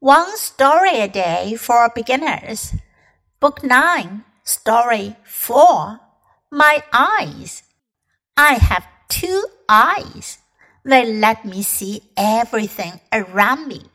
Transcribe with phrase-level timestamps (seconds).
[0.00, 2.72] One Story a Day for Beginners,
[3.40, 5.98] Book 9, Story 4
[6.52, 7.64] My Eyes.
[8.36, 10.38] I have two eyes.
[10.84, 13.86] They let me see everything around me.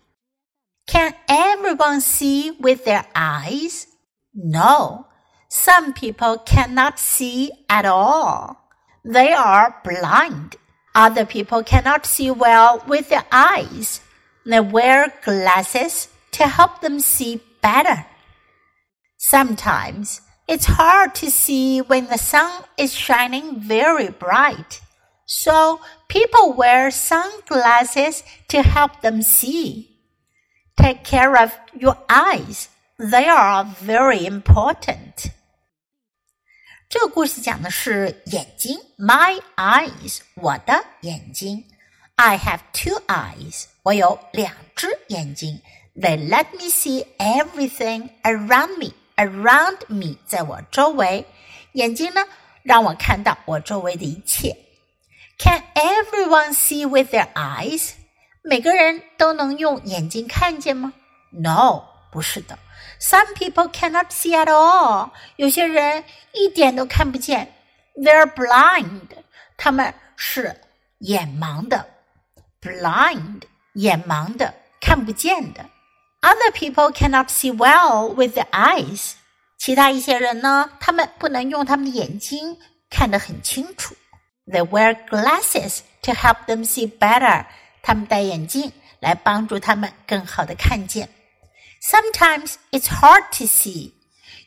[0.88, 3.88] Can everyone see with their eyes?
[4.35, 5.07] No.
[5.47, 8.59] Some people cannot see at all.
[9.05, 10.57] They are blind.
[10.93, 14.01] Other people cannot see well with their eyes.
[14.45, 18.06] They wear glasses to help them see better.
[19.18, 24.80] Sometimes it's hard to see when the sun is shining very bright.
[25.27, 29.91] So people wear sunglasses to help them see.
[30.77, 32.68] Take care of your eyes.
[32.98, 35.32] They are very important.
[36.88, 41.66] 这个故事讲的是眼睛，My eyes，我的眼睛。
[42.16, 45.62] I have two eyes，我有两只眼睛。
[45.95, 48.93] They let me see everything around me.
[49.16, 51.26] Around me，在我周围。
[51.73, 52.24] 眼睛呢，
[52.62, 54.57] 让我看到我周围的一切。
[55.38, 57.93] Can everyone see with their eyes？
[58.43, 60.93] 每个人都能用眼睛看见吗？
[61.30, 62.59] No，不是的。
[63.01, 65.10] Some people cannot see at all。
[65.37, 67.53] 有些人一点都看不见。
[67.94, 69.09] They're blind，
[69.56, 70.60] 他们是
[70.98, 71.88] 眼盲的。
[72.62, 73.43] blind
[73.75, 75.69] 眼盲的，看不见的。
[76.21, 79.12] Other people cannot see well with their eyes。
[79.56, 82.59] 其他一些人呢，他们不能用他们的眼睛
[82.91, 83.94] 看得很清楚。
[84.47, 87.47] They wear glasses to help them see better。
[87.82, 91.09] 他们戴眼镜来帮助他们更好的看见。
[91.82, 93.93] Sometimes it's hard to see。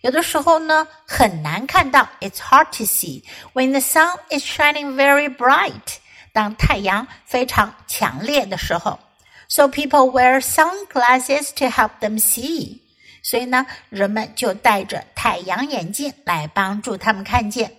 [0.01, 2.09] 有的时候呢，很难看到。
[2.19, 5.97] It's hard to see when the sun is shining very bright。
[6.35, 8.99] 当太阳非常强烈的时候，
[9.47, 12.79] so people wear sunglasses to help them see。
[13.23, 17.77] 所以呢，人们就戴着太阳眼镜来帮助他们看见。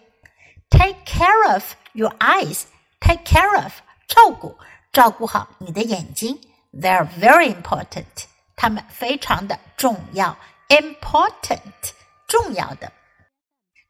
[0.70, 2.62] Take care of your eyes.
[3.00, 3.72] Take care of
[4.06, 4.56] 照顾，
[4.92, 6.40] 照顾好你的眼睛。
[6.72, 8.04] They're very important.
[8.54, 10.36] 它们非常的重要，
[10.68, 11.58] important
[12.28, 12.92] 重要的。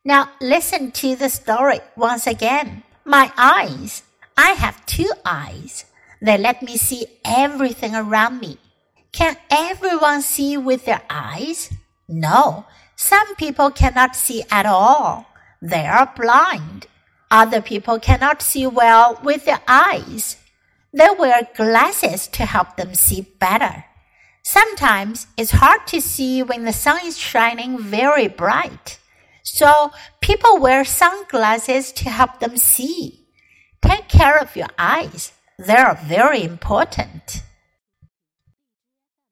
[0.02, 2.82] Now listen to the story once again.
[3.04, 3.98] My eyes.
[4.37, 5.85] I have two eyes.
[6.21, 8.59] They let me see everything around me.
[9.11, 11.73] Can everyone see with their eyes?
[12.07, 12.65] No,
[12.95, 15.25] some people cannot see at all.
[15.61, 16.85] They are blind.
[17.31, 20.37] Other people cannot see well with their eyes.
[20.93, 23.85] They wear glasses to help them see better.
[24.43, 28.99] Sometimes it's hard to see when the sun is shining very bright.
[29.43, 33.16] So people wear sunglasses to help them see.
[33.87, 35.31] Take care of your eyes.
[35.57, 37.41] They are very important.